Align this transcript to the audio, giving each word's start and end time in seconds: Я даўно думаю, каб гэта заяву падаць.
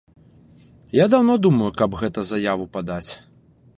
Я 0.97 1.05
даўно 1.15 1.35
думаю, 1.45 1.69
каб 1.81 1.99
гэта 2.01 2.25
заяву 2.31 2.65
падаць. 2.79 3.07